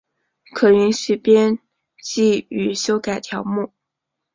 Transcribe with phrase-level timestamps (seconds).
[0.55, 1.59] 可允许编
[2.01, 3.71] 辑与修改条目。